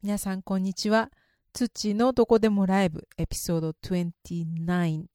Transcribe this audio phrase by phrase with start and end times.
[0.00, 1.10] 皆さんこんにちは。
[1.52, 5.06] 土のどこでもライブエピソード29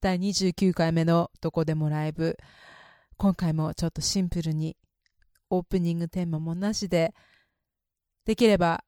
[0.00, 2.38] 第29回目のどこでもライブ
[3.16, 4.76] 今回もちょっとシンプルに
[5.50, 7.12] オープニングテーマもなしで
[8.24, 8.84] できれば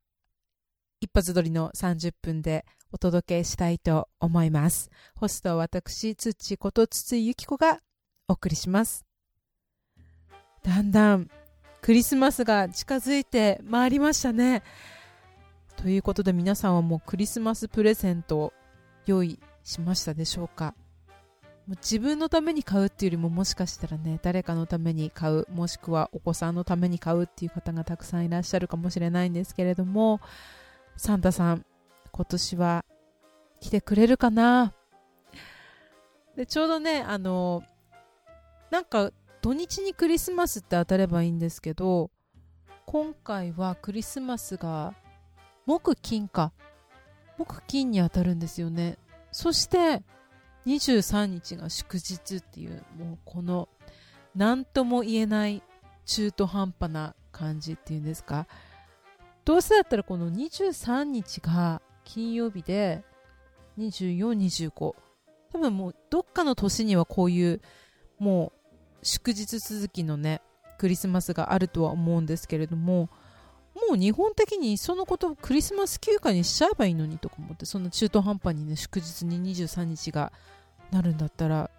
[1.00, 4.90] 一発撮りの30分でお届けしたいと思います。
[5.16, 7.80] ホストは私、土こと筒井ゆき子が
[8.28, 9.04] お送りします。
[10.62, 11.28] だんだん
[11.80, 14.62] クリスマスが近づいてまいりましたね。
[15.76, 18.52] ということで皆さんはもうクリスマスプレゼントを
[19.06, 20.74] 用意しましたでしょうか？
[21.66, 30.20] もう自分のために買うっていうよりももしかしたらね誰かのために買うもしくはお子さんのために買うっていう方がたくさんいらっしゃるかもしれないんですけれども
[30.96, 31.64] サンタさん
[32.10, 32.84] 今年は
[33.60, 34.72] 来てくれるかな？
[36.36, 37.62] でちょうどねあの
[38.70, 39.10] なんか
[39.40, 42.10] 土日にクリスマスって当たればいいんですけど
[42.86, 44.94] 今回はクリスマスが
[45.66, 46.52] 木金か
[47.38, 48.98] 木金に当たるんですよね。
[49.30, 50.02] そして
[50.66, 53.68] 23日が祝日っていうもうこの
[54.34, 55.62] 何とも言えない
[56.06, 58.46] 中途半端な感じっていうんですか。
[59.44, 63.02] どうせだったらこの23日が金曜日で
[63.78, 67.60] 2425多分もうどっかの年にはこういう
[68.18, 70.42] もう祝日続きのね
[70.78, 73.10] クリスマスがあるとは思うんですけれども
[73.74, 80.32] もう日本的にそのことをクリスマス休暇にしちゃえばいいのにとか思ってそんな中途半端にね祝日に23日が
[80.90, 81.70] なるんだったらっ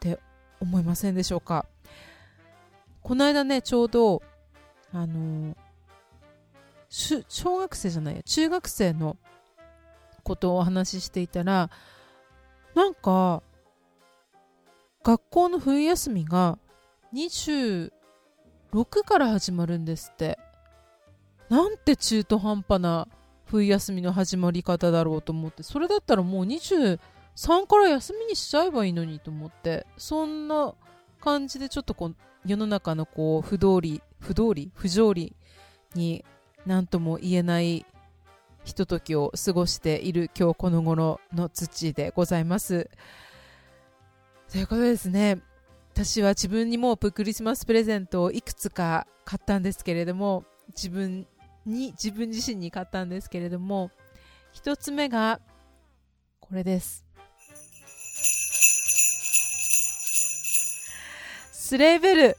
[0.00, 0.20] て
[0.60, 1.64] 思いませんでしょうか？
[3.02, 4.22] この間ねちょうど
[4.92, 5.56] あの
[6.90, 9.16] 小学生じゃないや中学生の
[10.22, 11.70] ことをお話ししていたら
[12.74, 13.42] なんか
[15.02, 16.58] 学校の冬休みが
[17.14, 17.90] 26
[19.06, 20.38] から始まるんですって。
[21.48, 23.08] なんて中途半端な
[23.46, 26.98] 冬休みの始まり方だろうと思ってそれだったらもう23
[27.66, 30.74] から休みにしちゃえばいいのにと思ってそんな
[31.20, 35.34] 感じでちょっとこう世の中のこう不通り不通り不条理
[35.94, 36.24] に
[36.66, 37.86] 何とも言えない
[38.64, 42.90] ひとときを過ごしている今日この頃の土でございます。
[44.52, 45.40] ということですね
[45.92, 51.26] 私は自分にもうクリスマスプレゼントをいくつか買ったんですけれども自分
[51.68, 53.90] に自分自身に買ったんですけれども
[54.54, 55.40] 1つ目が
[56.40, 57.04] これです。
[61.52, 62.36] スレーベル。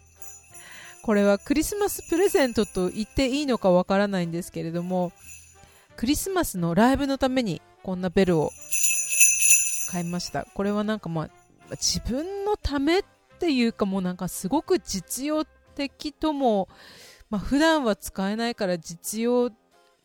[1.03, 5.11] これはクリスマスプレゼントと言っていいのかわからないんですけれども
[5.95, 8.51] クリスマスのライブのためにこんなベルを
[9.91, 10.45] 買いました。
[10.53, 11.29] これはなんかまあ
[11.71, 13.03] 自分のためっ
[13.39, 16.67] ていうかもうなんかすごく実用的とも
[17.29, 19.51] まあ、普段は使えないから実用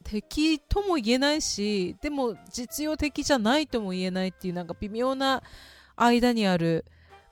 [0.02, 5.42] 的とも言えないしでも実用的じゃないとも言えないっていうなんか微妙な
[5.96, 6.84] 間にある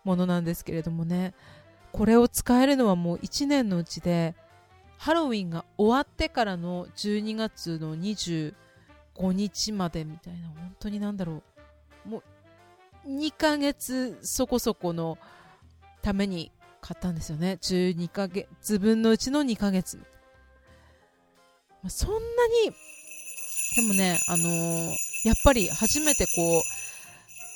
[0.05, 1.35] ものなんですけれどもね。
[1.93, 4.35] これを使えるのはもう1年のうちで
[4.97, 8.55] ハロウィンが終わってからの12月の25
[9.33, 11.43] 日までみたいな本当になんだろ
[12.07, 12.09] う。
[12.09, 12.23] も
[13.05, 15.19] う2ヶ月そこそこの
[16.01, 16.51] ために
[16.83, 17.59] 買ったんですよね。
[17.63, 20.01] 12ヶ月分のうちの2ヶ月、
[21.83, 22.19] ま、そんな
[22.67, 22.73] に
[23.77, 24.89] でもねあのー、
[25.25, 26.63] やっぱり初めてこう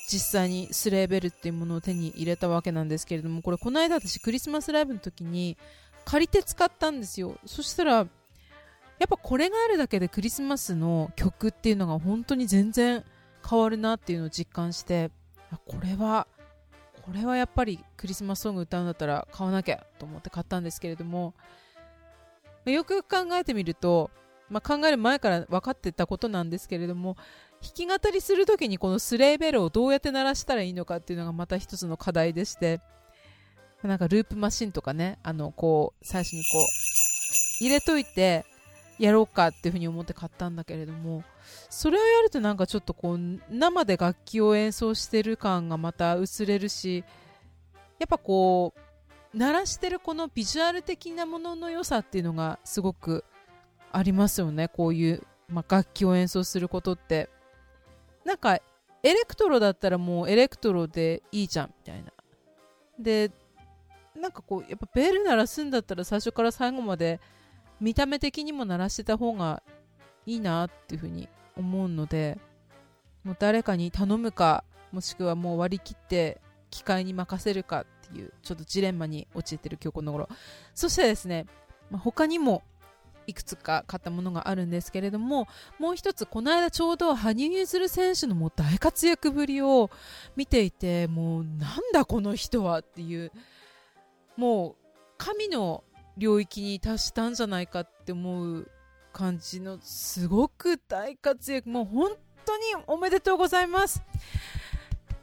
[0.08, 5.58] 実際にスレーベルっていうものを手に入れたわけなんですけれどもこれこの間私クリスマスライブの時に
[6.04, 7.36] 借りて使ったんですよ。
[7.44, 13.04] そしたらやっぱこれがあるだけでクリスマスの曲っていうのが本当に全然
[13.48, 15.10] 変わるなっていうのを実感して
[15.66, 16.26] これは
[17.06, 21.34] これはやっぱりクリスマスソング歌うんだったら買わなきゃと思って買ったんですけれども、
[22.64, 24.10] よくよく考えてみると、
[24.50, 27.16] まあ、考える前から分かってたことなんですけれども
[27.62, 32.80] 弾き語りする時にこのスレーベルをどうやって鳴らしたらいいのかっていうのがまた一つの課題でして
[33.82, 38.44] なんかループマシンとかねあのこう最初にこう入れといて
[38.98, 41.22] やろうかっていうふうに思って買ったんだけれども
[41.68, 43.20] それをやるとなんかちょっとこう
[43.50, 47.04] 生で楽器を演奏してる感がまた薄れるし
[47.98, 53.24] やっぱこう鳴らしてるこのビジュアル的なものの良さっていうのがすごく
[53.92, 54.68] ありますよね。
[54.68, 57.28] こういう、まあ、楽器を演奏することって。
[58.24, 58.60] なんかエ
[59.02, 62.12] レクトロだったらもうエレクトロでいいじゃんみたいな。
[62.98, 63.30] で
[64.16, 67.20] なんかこうやっぱベル鳴らすんだったら最初から最後まで
[67.80, 69.62] 見た目的にも鳴らしてた方が
[70.24, 72.38] いいなっていうふうに思うので
[73.24, 76.40] もう誰かに頼むかもしくはもう割り切って
[76.70, 80.28] 機械に任せるかっていうちょっとジレンマに陥ってる今日この頃。
[80.74, 81.46] そしてですね、
[81.90, 82.62] まあ、他にも
[83.26, 89.90] いくつか買ったものがあるんですけれどももう一つこの間ちょうど羽生結弦選手のもう大活躍ぶりを
[90.36, 93.32] 見ていてもうなんだこの人はっていう
[94.36, 94.74] もう
[95.18, 95.82] 神の
[96.16, 98.70] 領域に達したんじゃないかって思う
[99.12, 101.68] 感じのすごく大活躍。
[101.68, 102.12] もう本
[102.44, 104.02] 当におめでとうございます。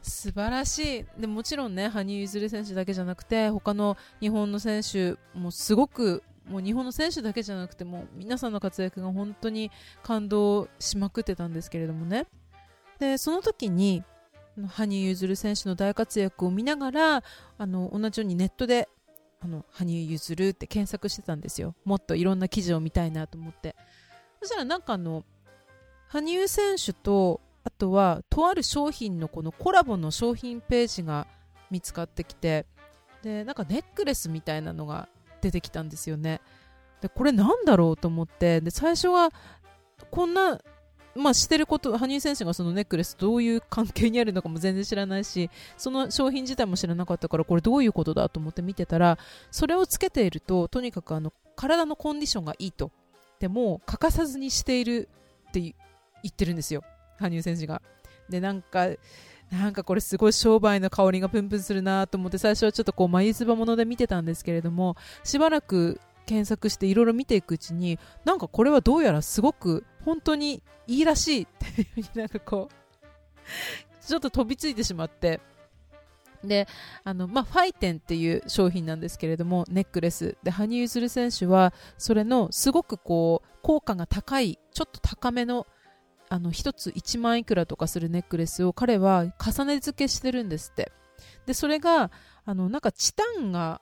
[0.02, 1.06] 素晴らしい。
[1.18, 9.72] でもちろんね羽生結弦選手だけじゃなくて他の日本の選手もすごくもう日本の選手だけじゃなくても皆さんの活躍が本当に
[10.04, 12.28] 感動しまくってたんですけれどもね。
[13.00, 14.04] でその時に
[14.68, 17.24] 羽生結弦選手の大活躍を見ながら
[17.58, 18.90] あの同じようにネットで
[19.44, 21.76] あの羽生結弦って検索してたんですよ。
[21.84, 23.76] もっといろんな記事を見たいなと思って。
[24.42, 25.24] そしたらなんかあの
[26.08, 31.28] 羽生選手とあとはとある商品のこのコラボの商品ページが
[31.72, 32.66] 見つかってきて
[33.22, 35.10] でなんかネックレスみたいなのが
[35.42, 36.40] 出てきたんですよね。
[37.02, 38.62] でこれなんだろうと思って。
[38.62, 39.30] で最初は
[40.10, 40.60] こんな
[41.16, 49.18] まあ、してること羽生選手がそのネックレスどういう関係にあるのかも全然知らないしその商品自体も知らなかったからこれどういうことだと思って見てたら
[49.52, 52.92] それをつけているととにかくあの体のコンディションがいいと
[53.40, 55.10] でも欠かさずにしている
[55.50, 55.74] って言
[56.28, 56.84] ってるんですよ
[57.20, 57.82] 羽生選手が。
[58.30, 58.88] でなんか
[59.52, 72.74] なんかこれすごい商売の香りがプンプンするなと思って最初はちょっとこう眉唾もので見てたんですけれどもしばらく検索していろいろ見ていくうちになんかこれはどうやらすごく本当にいいらしいっていうふうになんかこう
[74.06, 75.40] ちょっと飛びついてしまって。
[76.44, 76.68] で
[77.06, 80.36] あの、まあ、ファイテンっていう商品なんですけれどもネックレス。
[80.44, 85.66] で羽生結弦選手はそれのすごくこう効果が高いちょっと高めの
[86.28, 90.92] あの1つ1万いくらとかするネックレスを彼は重ね付けしてるんですって。
[91.46, 92.12] でそれが
[92.46, 93.80] あのなんかチタンが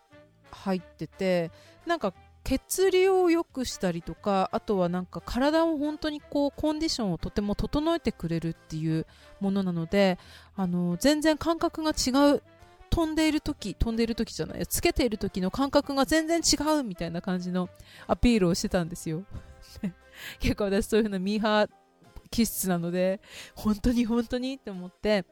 [0.52, 1.52] 入ってて
[1.86, 9.06] なんか血流を良くしたりとかあとはなんか体を本当にこうコンディションをとても整えてくれるっていう
[9.40, 10.18] ものなので
[10.56, 12.42] あの全然感覚が違う
[12.90, 17.70] 飛んでいる時飛んでいる時じゃないつけている時の感覚が全然違うみたいな感じの
[18.08, 19.24] アピールをしてたんですよ。
[20.40, 21.70] 結構私そういうふうなミーハー
[22.30, 23.22] 気質なので
[23.56, 25.26] 本当に本当にって思って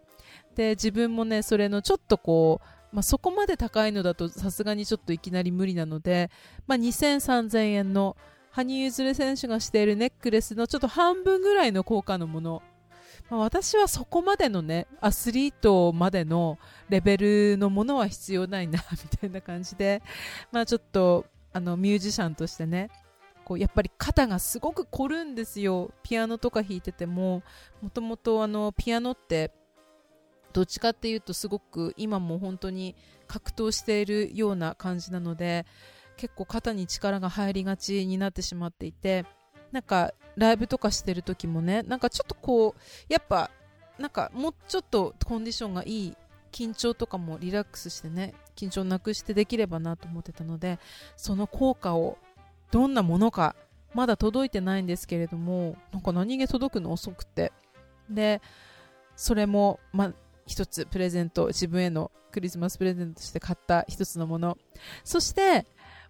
[0.56, 6.32] で自分もねそれのちょっとこう、まあ、そこまで高いのだとさすがにちょっといきなり無理なので、
[6.68, 8.18] まあ、2000、3000円の
[8.52, 12.64] 羽生結弦選手がしているネックレスのちょっと半分ぐらいの効果のもの、
[13.30, 16.58] まあ、私はそこまでのねアスリートまでの
[16.90, 20.02] レベルのものは必要ないなみたいな感じで、
[20.52, 22.90] まあ、ちょっとあのミュージシャンとしてね
[23.46, 25.90] こうやっぱり肩がすごく凝るんですよ。
[26.04, 27.42] ピアノとか弾いてても
[27.82, 28.48] もともと
[28.78, 29.52] ピアノって
[30.54, 32.96] どっちかっていうとすごく今も本当に
[33.28, 35.66] 格闘しているような感じなので
[36.18, 39.26] 結構肩に力が入りがちになってしまっていて
[39.72, 43.52] なんかライブとかしてる時もねなんかちょっとこうやっぱ
[43.98, 46.18] なんかもうちょっとコンディションがいい
[46.52, 50.80] 緊張とかもリラックスしてね緊張なくしてできればなと思ってたので
[51.16, 52.18] その効果を
[52.72, 53.56] どんなものか
[53.94, 57.52] まだ届いてないんですけれどもなんか何気届くの遅くて。
[58.10, 58.42] で
[59.20, 60.14] それも、ま
[60.50, 64.58] 一つプレゼント自分へのクリスマスプレゼントとして買った一つのもの。
[65.04, 65.68] そして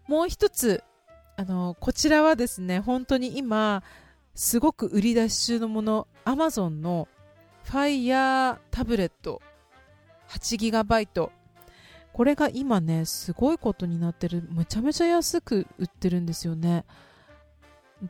[0.08, 0.82] もう一つ
[1.36, 3.84] あのこちらはですね本当に今
[4.36, 7.10] すごく売り出し中のもの Amazon の
[7.66, 9.42] Fire タブレット
[10.30, 11.30] 8GB
[12.14, 14.48] これが今ねすごいことになってる。
[14.52, 16.86] めちゃめちゃ安く売ってるんですよね、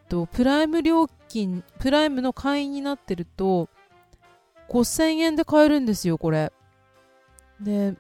[0.08, 3.68] と、プライム料金プライムの会員になってると
[4.70, 6.52] 5000円で買えるんですよこれ。
[7.60, 7.96] で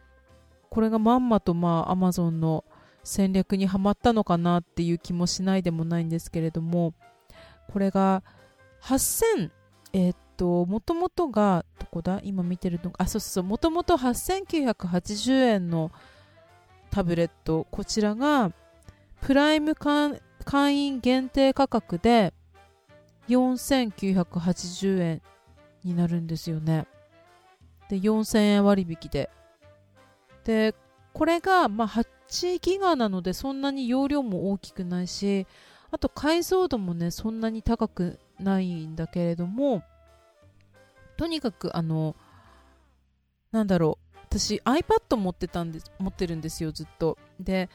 [0.69, 2.63] これがまんまとまあ Amazon の
[3.03, 6.93] 戦略にはまったのかなっていう気もしないでもないんですけれども
[7.71, 8.23] これが
[8.83, 9.51] 8000
[9.93, 12.21] え、っと、もともとが、どこだ？
[12.23, 15.91] 今見てるのあ、そうそうそう、もともと8980円の
[16.91, 18.51] タブレット、こちらが、
[19.21, 20.21] プライム会
[20.75, 22.33] 員限定価格で
[23.27, 25.21] 4980円。
[25.83, 26.87] になるんですよね。
[27.89, 29.29] で、4000円割引で。
[30.43, 30.75] で、
[31.13, 35.47] これが、まあ、8ギガなのでそんなに容量も大きくないし、
[35.91, 39.83] あと解像度もね、そんなに高くないんだけれども、
[41.19, 42.15] とにかくあの
[43.51, 47.67] なんだろう私 iPad 持ってたんです持ってるんですよずっとで、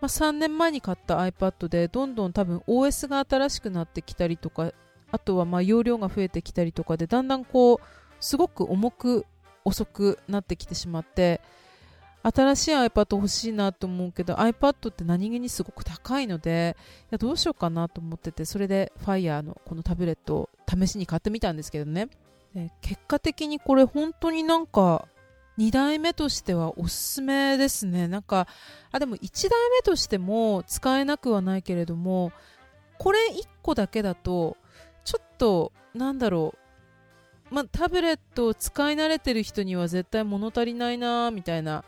[0.00, 4.72] まあ、3年前に買った iPad でどんどん多分 OS が新しくなってきたりとか
[5.12, 7.80] あとはまあ容量が増えてきたりとかでだんだんこう
[8.18, 9.26] すごく重く
[9.64, 11.40] 遅くなってきてしまって
[12.22, 22.08] 新しい iPad 欲しいなと思うけど iPad って何気にすごく高いのでいやどうしようかなと思っててそれで Fire のこのタブレットを試しに買ってみたんですけどね。
[22.82, 25.08] 結果的にこれ本当になんか
[25.58, 28.08] 2代目としてはおすすめですね。
[28.08, 28.46] なんか
[28.92, 32.30] あでも1代目としても使えなくはないけれども
[32.98, 34.56] これ1個だけだと
[35.04, 36.54] ちょっとなんだろ
[37.50, 37.54] う。
[37.54, 41.84] まあ、タブレットを使い慣れてる人には絶対物足りないなみたいな。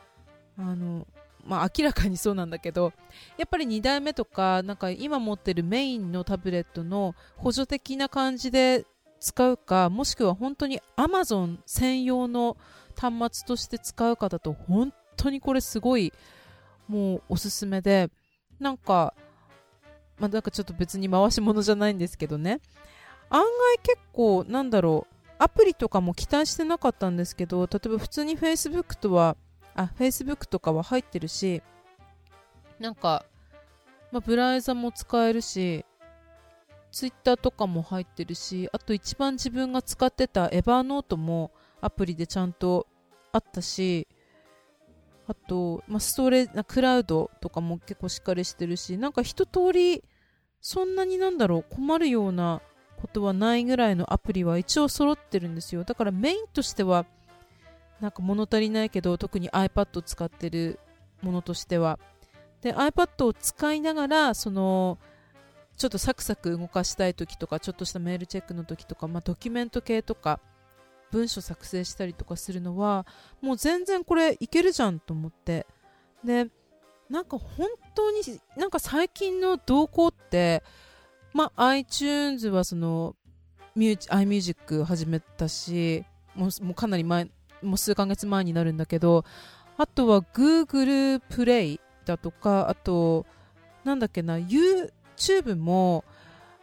[0.59, 1.07] あの
[1.47, 2.95] まあ、明らかにそうなんだけど
[3.37, 8.87] やっぱり2代目とかなんか今持ってるメインのタブレットの補助的な感じで
[9.21, 12.57] 使うかもしくは本当に Amazon 専用の
[12.97, 16.15] 端末として使うかだと本当にこれすごい
[16.89, 18.09] もうおすすめで
[18.59, 19.13] なんか
[20.19, 22.61] まあ、なんかちょっと別に回し物じゃないんですけどね。
[23.31, 23.47] 案外
[23.83, 29.37] 結構なんだろうアプリとかも期待してなかったんですけど例えば普通に Facebook とは
[29.75, 31.63] あ、Facebook とかは入ってるし、
[32.79, 33.25] なんか、
[34.13, 35.85] まあ、ブラウザも使えるし、
[36.93, 41.51] Twitter とかも入ってるし、あと一番自分が使ってたエバーノートも
[41.81, 42.87] アプリでちゃんと
[43.33, 44.07] あったし、
[45.27, 50.05] あと、まあ、ストレークラウドとかも結構しっかりしてるし、なんか一通り、
[50.61, 52.63] そんなになんだろう、困るような
[53.05, 55.85] ことはないぐらいのアプリは一応揃ってるんですよ。
[55.85, 57.05] だからメインとしては、
[58.01, 60.79] なんか物足りないけど特に iPad を使ってる
[61.23, 61.99] ものとしては
[62.61, 64.99] で iPad を使いながらその
[65.77, 70.41] ちょっとサクサク動かしたい時とかちょっとしたメールチェックの時とか、まあ、ドキュメント系とか
[71.13, 73.07] 文書作成したりとかするのは
[73.41, 75.67] もう全然これいけるじゃんと思って
[76.25, 76.49] で
[77.09, 78.21] なんか本当に
[78.57, 80.63] なんか最近の動向って
[81.35, 83.17] まあ iTunes はその
[83.77, 87.29] iMusic 始めたしもうもうかなり前
[87.61, 89.25] もう数ヶ月前になるんだけど
[89.77, 93.27] あとは Google プレイだとかあと
[93.83, 96.05] なんだっけな YouTube も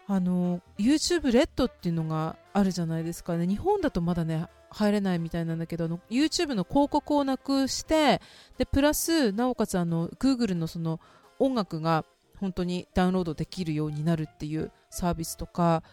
[0.07, 3.47] あの YouTube レッドっていうのがあるじゃないですかね。
[3.47, 8.21] 日本だとまだね入れないみたいなんだけど YouTube の広告をなくして
[8.57, 11.01] でプラスなおかつあの Google のその
[11.39, 12.05] 音楽が
[12.41, 15.83] 本当にダウンロードできるようになるっていうサービスとか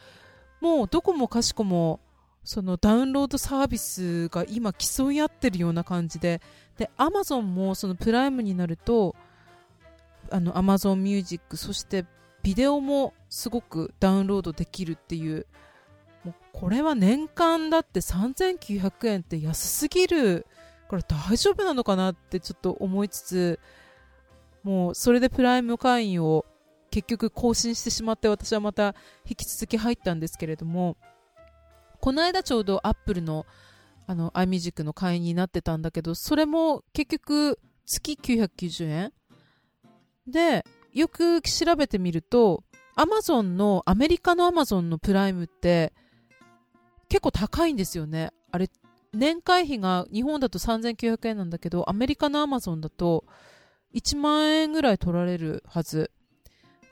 [0.60, 2.00] もうどこもかしこも
[2.42, 6.40] そのダウンロードサービスが今競い合ってるような感じで
[6.78, 9.14] で Amazon もそのプライムになると
[10.30, 12.06] あの Amazon Music そして
[12.42, 15.46] ビデオもすごくダウンロードできるっていう
[16.24, 20.46] もうこれは年間だって3900円って安すぎる。
[20.88, 23.60] これ大丈夫なのかなってちょっと思いつつ
[24.62, 26.44] もうそれでプライム会員を
[26.90, 28.94] 結局更新してしまって私はまた
[29.28, 30.96] 引き続き入ったんですけれども
[32.00, 33.46] この間ちょうどアップルの
[34.06, 39.12] あの iMusic の会員になってたんだけどそれも結局月990円。
[40.26, 42.64] でよく調べてみると
[42.96, 45.92] Amazon のアメリカの Amazon のプライムって
[47.08, 48.30] 結構高いんですよね。
[48.50, 48.70] あれ
[49.12, 53.24] 年会費が日本だと3900円なんだけどアメリカの Amazon だと
[53.98, 56.10] 1万円ぐらい取られるはず。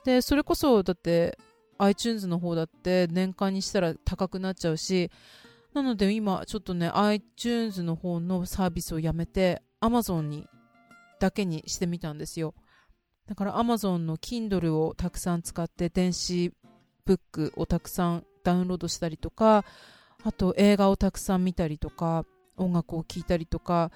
[0.05, 1.39] でそれこそだって
[1.79, 5.11] iTunes の方だって年間にしたら高くなっちゃうし
[5.75, 10.49] なので今ちょっとね iTunes の方のサービスをやめて Amazon に
[11.21, 12.55] だけにしてみたんですよ。
[13.27, 16.53] だから Amazon の Kindle をたくさん使って電子
[17.05, 19.65] ブックをたくさんダウンロードしたりとか
[20.23, 22.25] あと映画をたくさん見たりとか
[22.57, 23.91] 音楽を聴いたりとか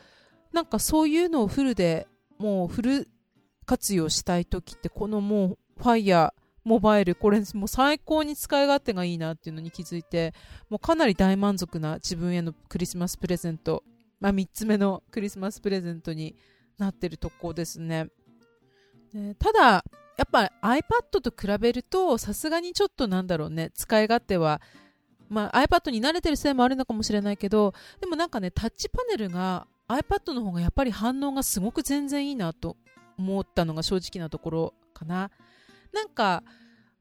[0.52, 2.08] なんかそういうのをフルで
[2.40, 3.08] もうフル
[3.66, 6.32] 活用したい時ってこのもう Fire
[6.64, 10.34] モバイル、これもう最高に使い勝手がいいなっていうのに気づいて、
[10.68, 13.82] もうかなり大満足な自分へのクリスマスプレゼント、
[14.20, 16.34] まあ3つ目のクリスマスプレゼントに
[16.78, 18.08] なってるとこですね。
[19.12, 19.84] でただ、
[20.16, 24.60] やっぱ iPad と比べると、さすがにちょっとなんだろうね、使い勝手は、
[25.28, 32.76] まあ iPad に慣れてるせいもあるのかもしれないけど、でもなんかね、タッチパネルが iPad の方がやっぱり反応がすごく全然いいなと
[33.18, 35.30] 思ったのが正直なところかな。
[35.92, 36.44] なんか、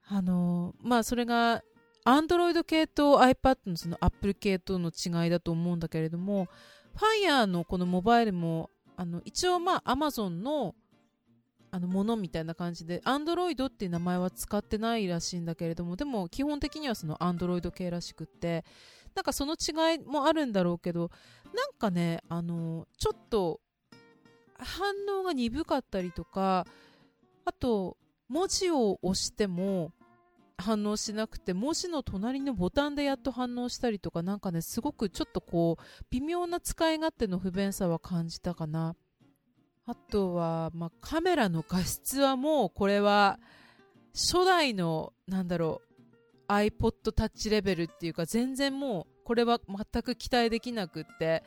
[0.08, 1.64] あのまあそれが
[2.04, 6.48] Android 系と iPad のその Apple 系との違いだと思うんだけれども
[6.96, 10.74] Fire のこのモバイルもあの一応まあ Amazon の
[11.72, 18.66] あのものみたいな感じで Android っていう名前は使ってないらしいんだけれどもでも基本的にはその Android 系らしくって
[19.20, 21.12] なんかその違いもあるんだろうけど
[21.54, 23.60] なんかねあのちょっと
[24.58, 26.66] 反応が鈍かったりとか
[27.44, 27.98] あと
[28.30, 29.92] 文字を押しても
[30.58, 38.96] 反応しなくて文字の隣のボタンでやっと反応したりとかなんかねすごくちょっとこう微妙な使い勝手の不便さは感じたかな。
[39.86, 43.38] あとは、まあ、カメラの画質はもうこれは
[44.14, 45.89] 初代のなんだろう
[46.50, 51.44] iPod Touch レベルっていうか全然もうこれは全く期待できなくって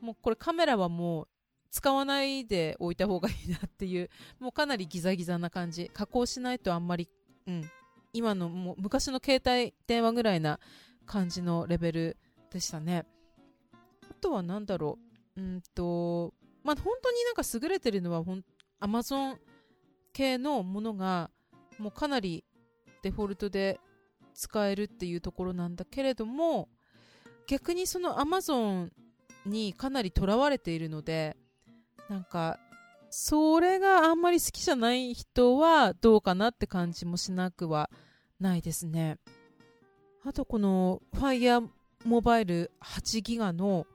[0.00, 1.28] もうこれカメラはもう
[1.70, 4.08] 使わないでおいた方がいいなっていう
[4.40, 5.90] もうかなりギザギザな感じ。
[5.92, 7.08] 加工しないとあんまり、
[7.46, 7.70] うん、
[8.12, 10.58] 今のもう昔の携帯電話ぐらいな
[11.06, 12.16] 感じのレベル
[12.50, 13.04] でしたね。
[14.10, 14.98] あとは何だろ
[15.36, 15.40] う。
[15.40, 18.44] うんとまあ本当になんか優れてるのはほん
[18.80, 19.38] アマゾン
[20.12, 21.30] 系のものが
[21.78, 22.44] もうかなり
[23.02, 23.78] デフォルトで
[24.34, 26.68] 使えるっていうところなんだけれども
[27.46, 28.90] 逆にその Amazon
[29.46, 31.36] にかなりとらわれているので
[32.08, 32.58] なんか
[33.10, 37.90] それがあんまり好きじゃない人はどうかなって感じもしなくは
[38.38, 39.18] ないですね。
[40.24, 41.68] あとこの Fire
[42.06, 43.86] Mobile 8ギガの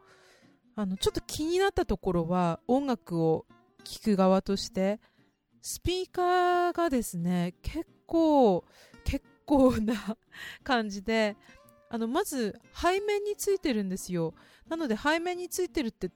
[0.75, 3.45] あのちょっと気になったところは音楽を
[3.85, 4.99] 聴く側として
[5.61, 8.65] スピーカーがですね結構
[9.45, 10.17] 構な
[10.63, 11.35] 感じで
[11.89, 14.33] あのまず背面についてるんですよ。
[14.67, 16.09] なので背面についてるって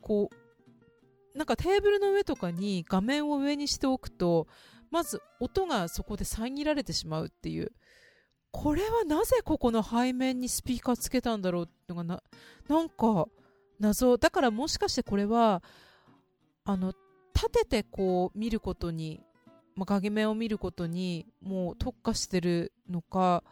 [0.00, 4.46] こうなんかテーブルの上とかに画面を上にしておくと
[4.90, 7.72] まず音がそこで遮られてしまうっていう。
[8.56, 12.22] これはなぜここの背面にスピーカーつけたんだろうってのがな
[12.68, 13.26] なんか
[13.80, 14.16] 謎。
[14.16, 15.60] だからもしかしてこれは
[16.64, 16.92] あの
[17.34, 19.20] 立ててこう見ることに、
[19.76, 23.42] まあ、影面を見ることにもう特化してるのか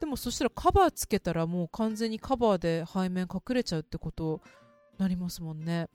[0.00, 4.40] でもそしたらカバーつけたらもう完全にカバーで背面隠れちゃうってこと
[4.98, 5.88] なりますもんね。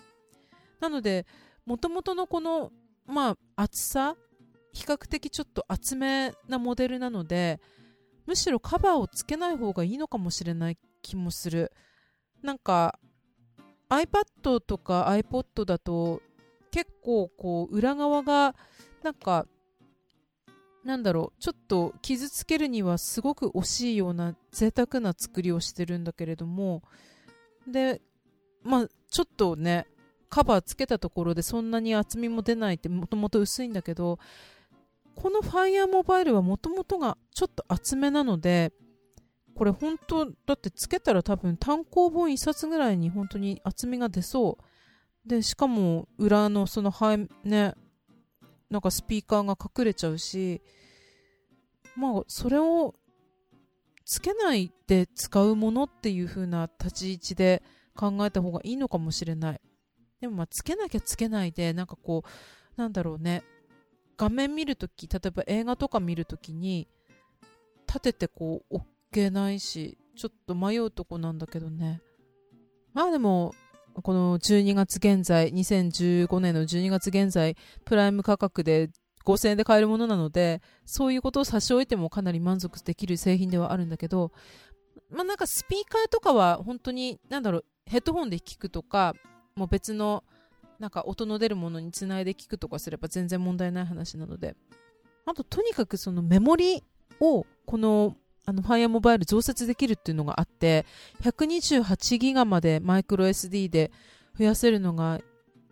[0.79, 1.25] なので
[1.65, 2.71] もともとのこの
[3.05, 4.15] まあ厚さ
[4.73, 7.59] 比較的ちょっと厚めなモデルなので
[8.25, 11.71] むしろカバーをつけない方がいいのかもしれない気もする。
[12.41, 12.99] なんか
[13.89, 16.21] iPad とか iPod だと
[16.71, 18.55] 結構こう裏側が
[19.03, 19.47] なんか
[20.85, 26.83] なんだろうちょっと傷つけるにはすごく惜しいような贅沢な作りをしてるんだけれども
[27.67, 28.01] で
[28.63, 29.87] まあちょっとね
[30.29, 34.19] カバーつけたところでそんなに厚みも出ないってもともと薄いんだけど
[35.15, 38.71] この Fire Mobile はもともとがちょっと厚めなので
[39.55, 44.63] これ本当だってつけたら多分単行本1冊ぐらいに本当に厚みが出そう。
[45.27, 46.93] でしかも裏のその
[47.43, 47.73] ね
[48.69, 50.61] なんかスピーカーが隠れちゃうし
[51.95, 52.95] まあそれを
[54.05, 57.63] つけないで使うものっていう風な立ち位置で
[57.95, 59.61] 考えた方がいいのかもしれない
[60.21, 63.43] でもまあつけなきゃつけないでなんかこうなんだろうね
[64.17, 66.87] 画面見るとき例えば映画とか見るときに
[67.87, 72.01] 立ててこう置けないし、ちょっと迷うとこなんだけどね。
[72.93, 73.53] まあでも、
[74.01, 77.55] この12月現在、2015年の12月現在、
[77.85, 78.89] プライム価格で
[79.25, 84.31] 5000円で買えるものなので、そういうことを差し置いてもかなり満足できる製品ではあるんだけど、
[85.09, 89.13] まあなんかスピーカーとかは本当に、なんだろう、ヘッドホンで聞くとか、
[89.55, 90.23] もう別の、
[90.79, 94.55] なんか音の出るものにつないで聞くとかすれば全然問題ない話なので、
[95.25, 96.83] あととにかくそのメモリ
[97.21, 100.85] をこのあの、Fire Mobile 増設できるっていうのがあって、
[101.21, 103.91] 128ギガまでマイクロ SD で
[104.37, 105.19] 増やせるのが、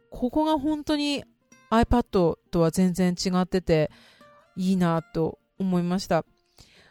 [0.09, 1.23] ここが本当に
[1.69, 3.91] iPad とは全然違ってて、
[4.55, 6.25] いいなと思いました。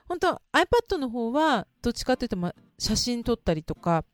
[0.08, 4.04] 本当 iPad の方は、どっちかっていうと、ま、写真撮ったりとか、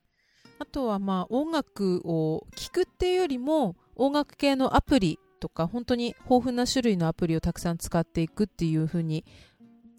[0.59, 9.25] あとはまあ音楽を聴くっていうよりも、音楽系のアプリとか、本当に豊富な種類のアプリをたくさん使っていくっていう風に、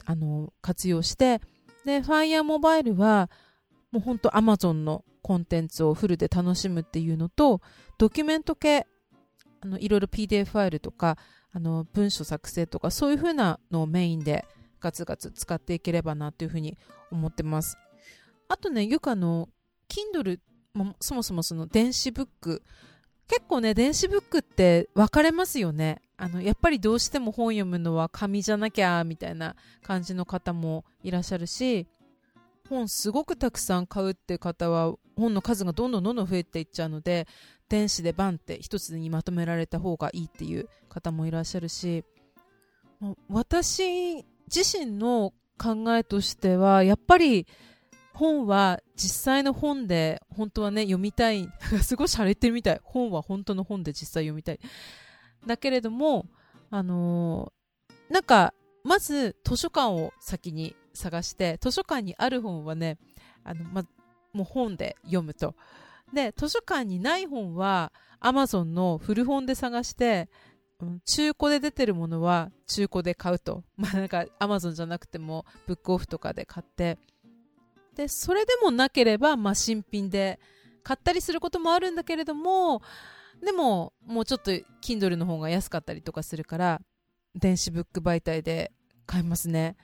[0.05, 1.41] あの、活用して、
[1.85, 3.31] で、Fire Mobile は、
[3.91, 7.61] もうほんと Amazon のコンテンツをフルで楽しむっていうのと、
[7.99, 8.87] ドキュメント系、
[9.61, 11.19] あの、いろいろ PDF ファイルとか、
[11.53, 14.47] あの、文書作成とか、そういう風なのをメインで
[14.81, 16.79] ガツガツ使っていければなというふうに
[17.11, 17.77] 思ってます。
[18.49, 19.49] あとね、よくあの、
[19.89, 20.39] Kindle、
[21.01, 22.63] そもそもその電子ブック、
[23.29, 26.01] 結構ね、電子ブックって分かれますよね。
[26.21, 31.87] あの、やっぱりどうしても本読むのは紙じゃなきゃ、みたいな感じの方もいらっしゃるし、
[32.69, 37.27] 本すごくたくさん買うって方は、本の数がどんどんどんどん増えていっちゃうので、
[37.71, 42.05] 電子でバンって一つにまとめられた方がいいっていう方もいらっしゃるし、
[43.31, 44.17] 私
[44.55, 47.47] 自身の考えとしては、やっぱり
[48.13, 51.49] 本は実際の本で本当はね、読みたい。
[51.81, 52.81] すごい洒落てるみたい。
[52.85, 54.61] 本は本当の本で実際読みたい。
[55.47, 56.27] だけれども、
[56.71, 62.99] あのー、なんか、まず図書館を先に探して、図書館にある本はね、
[63.45, 63.85] あの、ま、
[64.33, 65.55] もう本で読むと。
[66.13, 70.29] で、図書館にない本は Amazon の古本で探して、
[71.05, 73.65] 中古で出てるものは中古で買うと。
[73.77, 76.99] まあなんか Amazon じゃなくてもブックオフとかで買って。
[77.95, 80.39] で、それでもなければ、まあ新品で
[80.83, 82.83] 買ったりすることもあるんだけれども、
[83.45, 84.51] でももうちょっと
[84.83, 86.81] Kindle の方が安かったりとかするから、
[87.35, 88.73] 電子ブック媒体で
[89.07, 89.77] 買いますね。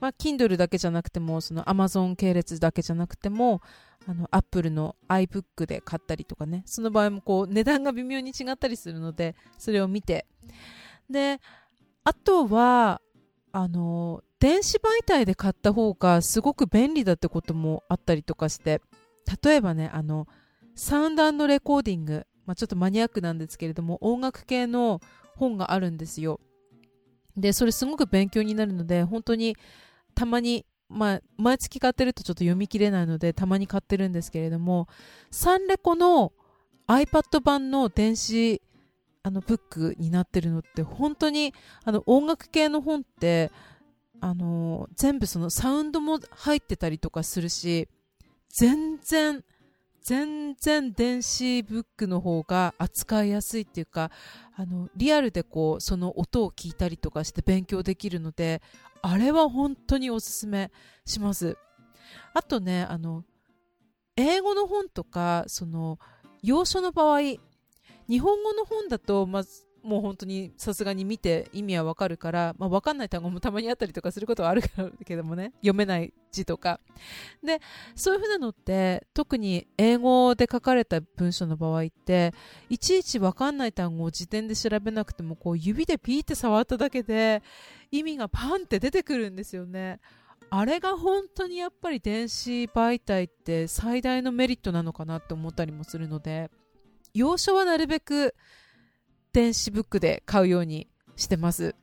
[0.00, 3.60] まあ Kindle だけじゃなくても、その Amazon 系列だけじゃなくても、
[4.06, 10.26] あの、Apple の iBook で買ったりとかね、その場合もこう、値段が微妙に違ったりするので、それを見て。
[11.10, 11.40] で、
[12.04, 13.00] あとは、
[13.52, 18.82] あの、電子媒体で買った方がすごく便利だってこともあったりとかして、
[19.42, 20.26] 例えばね、あの、
[20.74, 25.00] サウンドレコーディング、まあ、ちょっとマニアックなんですけれども、音楽系の
[25.36, 26.40] 本があるんですよ。
[27.36, 29.56] で、それすごく勉強になるので、本当に
[30.14, 34.88] たまにまあ、毎月買ってるとちょっと読み切れないので、たまに買ってるんですけれども、
[35.30, 36.32] サンレコの
[36.86, 38.62] iPad 版の電子
[39.24, 41.52] あのブックになってるのって、本当に
[41.84, 43.50] あの音楽系の本って、
[44.20, 47.88] あの全部そのサウンドも入ってたりとかするし、
[48.48, 49.44] 全然、
[50.06, 54.12] 全然電子ブックの方が扱いやすいっていうか、
[54.54, 58.62] あの、リアルでこう、その音を聞いたりとかして勉強できるので、
[59.02, 60.70] あれは本当におすすめ
[61.04, 61.58] します。
[62.34, 63.24] あとね、あの、
[64.14, 65.98] 英語の本とか、その、
[66.40, 67.40] 要所の場合、日
[68.20, 74.62] 本語の本だと、まず、もう本当にさすがに見て意味はわかるから、まあ、わかんない単語もたまにあったりとかすることはある
[75.04, 76.80] けどもね、 読めない字とか。
[77.42, 77.60] で、
[77.94, 82.34] そういうふうなのって、特に英語で書かれた文章の場合って、
[82.68, 87.44] いちいちわかんない単語を辞典で調べなくても、こう指でピーって触っただけで、
[87.92, 90.00] 意味がパンって出てくるんですよね。
[90.50, 96.50] あれが本当にやっぱり電子媒体って最大のメリットなのかなって思ったりもするので、
[97.14, 98.34] 要所はなるべく
[99.36, 101.74] 電子ブックで買うようにしてます。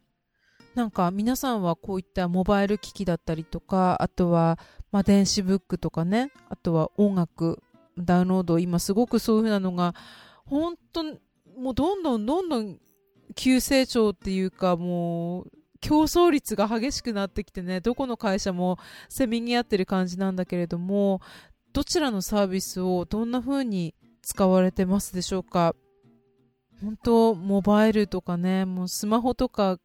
[0.73, 4.57] なんか皆さんはこういったモバイル機器だったりとか、あとは
[4.91, 7.61] まあ電子ブックとかね、あとは音楽、
[7.95, 9.93] ダウンロード、今すごくそういうふうなのが、
[10.45, 11.03] 本当
[11.55, 12.79] もうどんどんどんどん
[13.35, 21.21] 急成長っていうかもう競争率が激しくなってきてね、どこの会社もせめぎ合ってる感じなんだけれども、
[21.71, 25.75] どちらのサービスをどんな風に使われてますでしょうか？
[26.83, 29.79] 本当、モバイルとかね、もうスマホとか、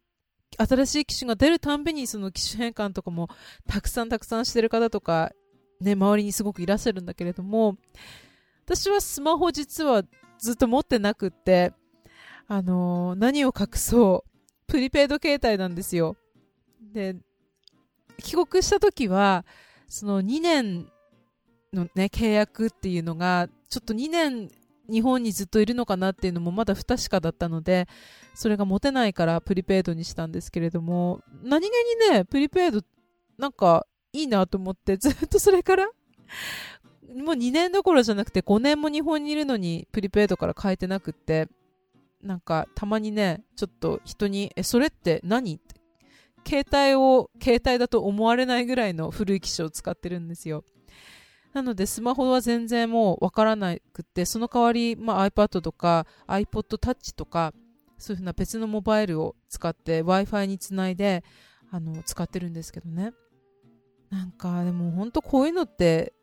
[0.57, 3.29] 新しい機種が出るたんびにその機種変換とかも
[3.67, 5.31] たくさんたくさんしてる方とか、
[5.79, 7.77] ね、周りにすごくいらっしゃるんだけれども、
[8.65, 10.03] 私はスマホ実は
[10.39, 11.71] ずっと持ってなくって、
[12.47, 14.29] あのー何を隠そう、
[14.67, 16.17] プリペイド携帯なんですよ。
[16.93, 17.15] で、
[18.17, 19.45] 帰国した時は、
[19.87, 20.87] その2年
[21.71, 24.49] のね、契約っていうのが、ちょっと2年
[24.89, 27.87] 日本にずっといるのかなっていうのもまだ不確かだったので、
[28.33, 32.81] それが持てないからプリペイドにしたんですけれども、何気にね、プリペイド
[33.37, 35.91] なんかいいなと思って、ずっとそれから、も
[37.31, 41.47] う2年どころじゃなくて5年も日本にいるのにプリペイドから変えてなくって、
[42.21, 45.55] なんかたまにね、ちょっと人に、え、それって何？
[45.55, 45.79] って
[46.47, 50.63] 携帯を携帯だと思われないぐらいの古い機種を使ってるんですよ。
[51.53, 57.53] なのでスマホは全然もうわからなくて、その代わり、まあ、iPad とか iPod Touch とか、
[57.97, 61.23] そういうふうな別のモバイルを使って Wi-Fi につないで、
[61.71, 63.13] あの、使ってるんですけどね。
[64.09, 66.13] なんか、でも本当こういうのって、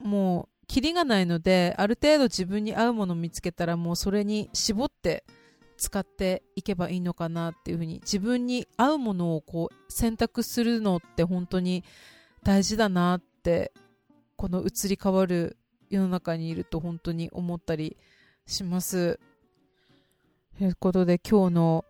[0.00, 5.24] もう、キリがないので、ある程度自分に合うものを見つけたら、もうそれに絞って
[5.76, 11.84] 使っていけばいいのかなっていうふうに、自分に合うものをこう選択するのって本当に
[12.42, 13.72] 大事だなって、
[14.36, 15.56] この移り変わる
[15.88, 17.96] 世の中にいると本当に思ったり
[18.46, 19.18] します。
[20.58, 21.84] ということで今日の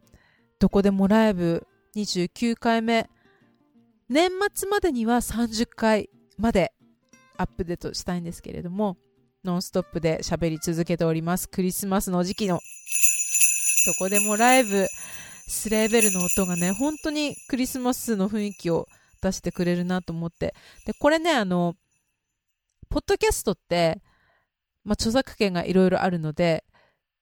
[0.58, 3.08] どこでもライブ29回目、
[4.08, 6.72] 年末までには30回まで
[7.36, 8.96] アップデートしたいんですけれども、
[9.44, 11.48] ノンストップで喋り続けております。
[11.48, 12.60] クリスマスの時期の
[13.86, 14.86] どこでもライブ、
[15.48, 18.88] スレーベルの音がね、本当にクリスマスの雰囲気を
[19.22, 20.54] 出してくれるなと思って。
[20.86, 21.74] で、これね、あの、
[22.88, 24.00] ポッドキャストって、
[24.84, 26.64] まあ、著作権がいろいろあるので、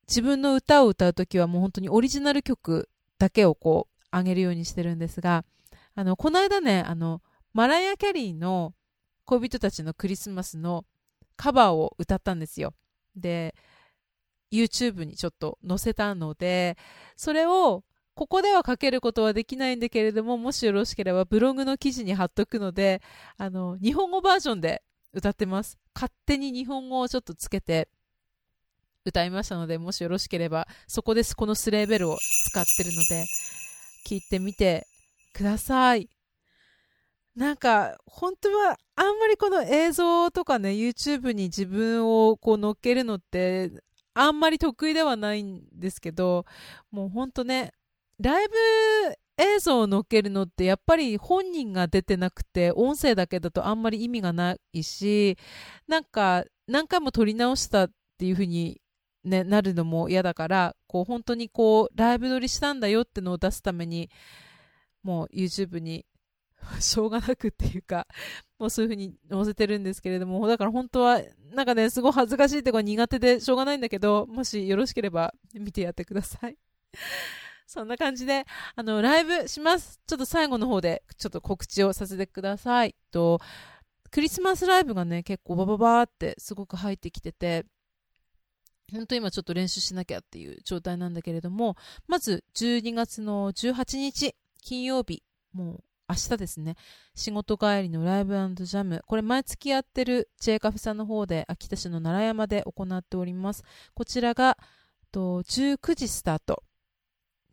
[0.09, 5.45] 自分の歌を歌うときはもう本当にオリジナル曲だけをこう、上げるようにしてるんですが、
[5.95, 7.21] あの、この間ね、あの、
[7.53, 8.75] マライア・キャリーの
[9.25, 10.85] 恋人たちのクリスマスの
[11.37, 12.75] カバーを歌ったんですよ。
[13.17, 13.55] で、
[14.53, 16.77] YouTube にちょっと載せたので、
[17.17, 23.03] それをここではかけることはできないんだけれども、もしよろしければブログの記事に貼っとくので、
[23.37, 24.83] あの、日本語バージョンで
[25.15, 25.79] 歌ってます。
[25.95, 27.89] 勝手に日本語をちょっとつけて
[29.05, 32.19] 歌いましたので、もしよろしければ、そこです、このスレーベルを
[32.51, 33.27] 使ってるので、
[34.07, 34.87] 聞いてみて
[35.33, 36.09] ください。
[37.37, 43.73] なんか、本当は、あんまりこの映像とかね、YouTube に自分をこう乗っけるのって、
[44.15, 46.47] あんまり得意ではないんですけど、
[46.91, 47.73] もう本当ね、
[48.21, 48.55] ライブ
[49.37, 55.37] 映像を乗っけるのってやっぱり本人が出てなくて音声だけだとあんまり意味がないし
[55.89, 58.81] なんか何回も撮り直したっていう風に
[59.25, 64.11] ね、なるのも嫌だからこう本当にこうライブ撮りしたんだよってのを出すために
[65.03, 66.05] もう YouTube に
[66.81, 68.07] しょうがなくっていうか、
[68.59, 71.21] もうそういう風に載せてるんですけれども、だから本当は、
[71.53, 76.57] なんかね、すごい恥ずかしいっていうか苦手でしょうがないんだけど、もしよろしければ見てやってください。
[77.67, 78.45] そんな感じで、
[78.77, 80.01] あの、ライブします。
[80.07, 82.95] ちょっと最後の方で、ちょっと告知をさせてください。
[83.11, 83.41] と、
[84.11, 87.67] クリスマスライブがね、結構バババーってすごく入ってきてて、
[88.93, 95.23] 本当今ちょっと練習しなきゃっていう状態なんだけれども、まず12月の18日、金曜日、
[95.53, 96.77] もう明日ですね、
[97.15, 103.65] 仕事帰りのライブジャム、これ毎月やってる J カフェさんの方で秋田市の奈良山で行っております。
[103.95, 104.59] こちらが
[105.11, 106.63] と19時スタート。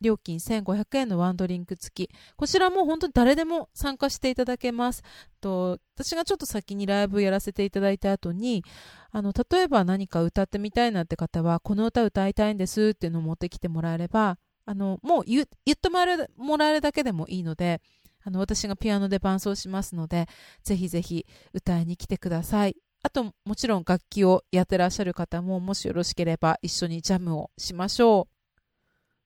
[0.01, 2.11] 料金1500円のワンドリンク付き。
[2.35, 5.03] こちらも本当に誰でも参加していただけます。
[5.39, 8.63] と私がちょっと先にライブやらせていただいた後に、
[9.11, 17.81] あの、例えば何か歌ってみたいなって方は、この歌歌いたいんですっていうのを持ってきてもらえれば、あの、もう言ってもらえるだけでもいいので、
[18.23, 20.27] あの、私がピアノで伴奏しますので、
[20.63, 22.77] ぜひぜひ歌いに来てください。
[23.03, 28.30] あと、もちろん楽器をやってらっしゃる方も、もしよろしければ一緒にジャムをしましょう。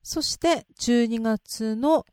[0.05, 2.05] そして12月の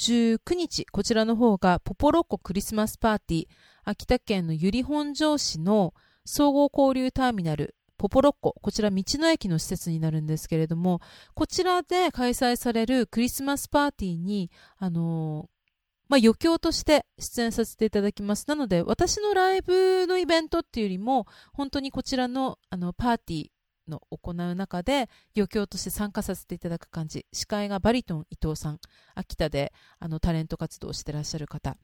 [0.00, 3.46] 19日、こちらの方がポポロッコクリスマスパーティー、
[3.84, 11.00] 秋田県の由利本荘市の総合交流ターミナル、ポポロッコ、こちら道の駅の施設になるんですけれども、
[11.34, 15.70] こちらで開催されるクリスマスパーティーに、あのー、
[16.08, 18.46] まあ、余興として出演させていただきます。
[18.48, 23.50] なので、私のライブのイベントっていうよりも、本当にこちらのあのパーティー、
[23.90, 27.26] の行う中で余興として参加させていただく感じ。
[27.32, 28.80] 司会がバリトン伊藤さん。
[29.14, 31.76] 秋田であのタレント活動をしてらっしゃる方。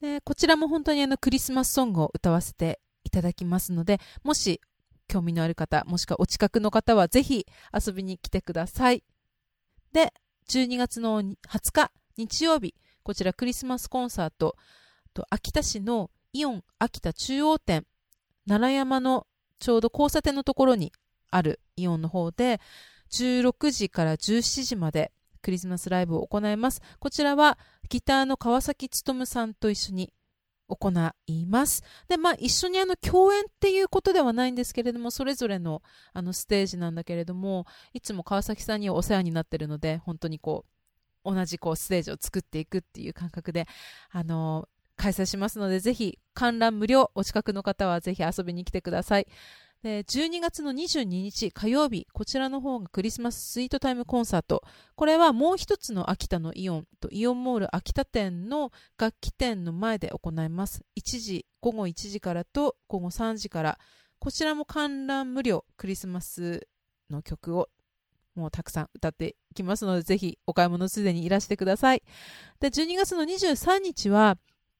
[0.00, 4.62] でこちらも本当にあのクリスマスソングを歌わせていただきますのでもし
[5.08, 9.02] 興味のある方もしくはお近くの方はぜひ遊びに来てください。
[9.92, 10.14] で
[10.48, 11.36] 12月の20
[11.72, 14.56] 日日曜日こちらクリスマスコンサート。
[15.12, 17.84] と秋田市のイオン秋田中央店。
[18.46, 19.26] 奈良山の
[19.58, 20.92] ちょうど交差点のところに
[21.30, 22.60] あるイオンの方で
[23.10, 25.12] 16時から17時まで
[25.42, 26.80] クリスマスライブを行います。
[26.98, 30.12] こちらはギターの川崎努さんと一緒に
[30.68, 30.92] 行
[31.26, 31.82] います。
[32.08, 40.64] で、まあ一緒にあの共演っていうことではないんですけれども、それぞれのあのステージなんだけれども、いつも川崎さんにお世話になってるので、本当にこ
[41.24, 43.66] う、同じこうステージを作っていくっていう感覚で、
[44.10, 49.26] あの開催しますので、ぜひ観覧無料、お近くの方はぜひ遊びに来てください。
[49.82, 54.62] で12月の22日火曜日、こちらの方がクリスマススイートタイムコンサート。
[54.94, 60.82] これはもう一つの秋田のイオンとイオンモール秋田店の楽器店の前で行います。
[60.98, 63.78] 1時、午後1時からと午後3時から。
[64.18, 66.68] こちらも観覧無料、クリスマス
[67.08, 67.70] の曲を
[68.34, 72.02] もうたくさん歌っていきますので、ぜひお買い物すでにいらしてください。
[72.60, 74.36] で、12月の23日は、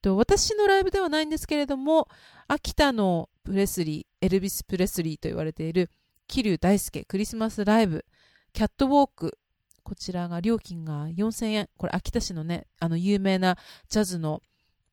[0.09, 2.07] 私のライブではないんですけれども、
[2.47, 5.89] 秋田のプレスリー、エルビス・プレスリーと言われている
[6.27, 8.05] 桐生大輔クリスマスライブ、
[8.53, 9.37] キャットウォーク、
[9.83, 11.69] こちらが料金が4000円。
[11.77, 13.57] これ秋田市のね、あの有名な
[13.89, 14.41] ジャズの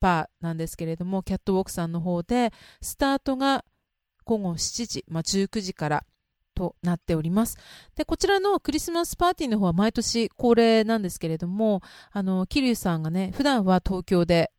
[0.00, 3.64] バーなんですけれども、キャットウォークさんの方で、スタートが
[4.24, 6.04] 午後7時、まあ、19時から
[6.54, 7.56] となっております。
[7.94, 14.50] で、こちらのクリスマスパーティーの方は毎年恒例なんですけれども、あの、桐生さんがね、普段は東京で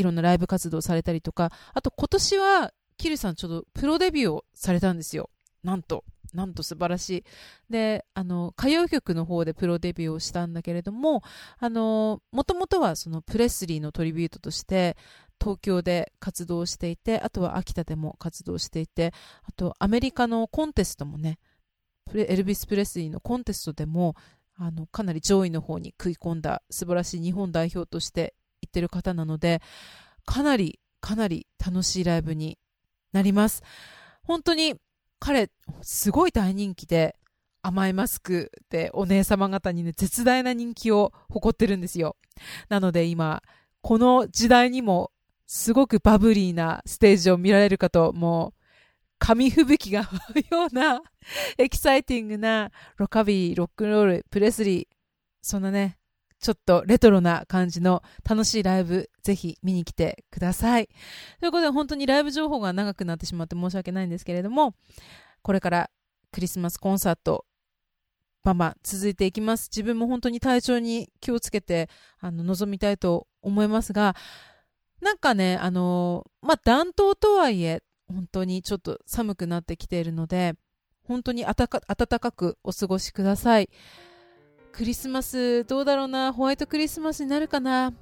[0.00, 5.30] いろんなライブ活動されたりとか、あと今年はキルさんちょっとプロデビューをされたんですよ。
[5.62, 6.04] なんと。
[6.32, 7.24] なんと素晴らしい。
[7.68, 11.22] で、あの、歌謡曲の方でプロデビューをしたんだけれども、
[11.58, 14.96] あの、もともとはそのプレスリーのトリビュートとして、
[15.40, 21.38] 東京で活動していて、あとは秋田でも活動していて、あとアメリカのコンテストもね、
[22.14, 24.14] エルビス・プレスリーのコンテストでも、
[24.56, 28.34] あの、かなり上位の方に食い込んだ素晴らしい日本代表として
[28.70, 29.60] ってる方なので、
[30.24, 32.58] かなり、かなり楽しいライブに
[33.12, 33.62] なります。
[34.22, 34.74] 本当に
[35.18, 35.50] 彼、
[35.82, 37.16] すごい大人気で、
[37.62, 42.16] 甘いマスクでお姉様方にね、絶大な人気を誇ってるんですよ。
[42.70, 43.42] なので今、
[43.82, 45.10] この時代にも
[45.46, 48.60] すごくバブリーなステージを見られるかと、もう
[49.18, 51.02] 紙吹雪が舞う ような
[51.58, 54.96] エキサイティングなロカビリー、ロックンロール、プレスリー、
[55.42, 55.98] そんなね、
[56.40, 60.88] ちょっとレトロな感じの楽しいライブ、ぜひ見に来てください。
[61.40, 64.74] ということで本当にライブ情報が長くなってしまって申し訳ないんですけれども、
[65.42, 65.90] これから
[66.32, 67.44] クリスマスコンサート、
[68.42, 69.68] バンバン続いていきます。
[69.70, 74.16] 自分も本当に体調に気をつけて、あの、臨みたいと思いますが、
[75.02, 80.54] なんかね、あのまあ、暖冬とはいえ、本当にちょっと寒くなってきているので、
[81.04, 83.68] 本当に暖かかくお過ごしください。
[84.72, 87.92] クリスマスどうだろうな、ホワイトクリスマスになるかな。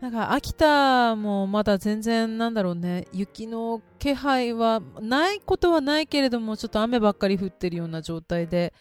[0.00, 8.74] なんか秋田もまだ全然なんだろうね、雪の気配はないことはないけれども、ちょっと雨ばっかり降ってるような状態で、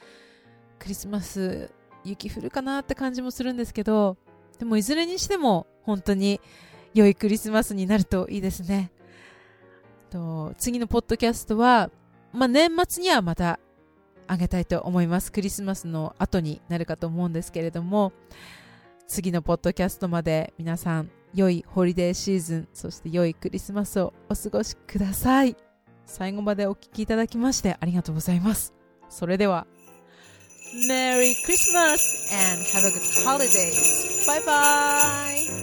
[0.80, 1.71] クリスマス
[2.04, 4.17] 雪降るかなって感じもするんですけど、
[4.60, 6.41] でもいずれにしても本当に
[6.93, 8.91] 良いクリスマスになるといいですね。
[10.10, 11.89] と次のポッドキャストは、
[12.34, 13.60] まあ、年末にはまた
[14.28, 15.32] あげたいと思います。
[15.32, 18.14] クリスマスの後になるかと思うんですけれども、
[19.08, 25.56] 次のポッドキャストまで皆さん、良いホリデーシーズン、そして良いクリスマスをお過ごしください。
[26.06, 28.74] 最後までお聴きいただきましてありがとうございます。
[29.10, 29.68] それでは、
[30.88, 34.26] Merry Christmas and have a good holidays!
[34.26, 35.62] Bye bye!